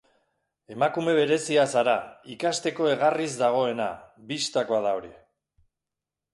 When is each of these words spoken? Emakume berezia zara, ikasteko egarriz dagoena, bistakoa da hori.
Emakume 0.75 1.13
berezia 1.19 1.65
zara, 1.73 1.93
ikasteko 2.37 2.89
egarriz 2.95 3.29
dagoena, 3.45 3.93
bistakoa 4.33 4.85
da 4.89 4.99
hori. 5.01 5.17